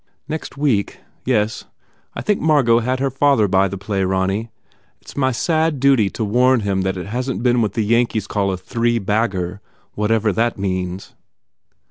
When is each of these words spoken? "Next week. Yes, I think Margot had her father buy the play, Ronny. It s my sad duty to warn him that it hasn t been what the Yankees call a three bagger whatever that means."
"Next 0.27 0.57
week. 0.57 0.97
Yes, 1.25 1.65
I 2.15 2.23
think 2.23 2.41
Margot 2.41 2.79
had 2.79 2.99
her 2.99 3.11
father 3.11 3.47
buy 3.47 3.67
the 3.67 3.77
play, 3.77 4.03
Ronny. 4.03 4.49
It 4.99 5.09
s 5.09 5.15
my 5.15 5.31
sad 5.31 5.79
duty 5.79 6.09
to 6.09 6.25
warn 6.25 6.61
him 6.61 6.81
that 6.81 6.97
it 6.97 7.05
hasn 7.05 7.37
t 7.37 7.41
been 7.43 7.61
what 7.61 7.73
the 7.73 7.85
Yankees 7.85 8.25
call 8.25 8.51
a 8.51 8.57
three 8.57 8.97
bagger 8.97 9.61
whatever 9.93 10.33
that 10.33 10.57
means." 10.57 11.13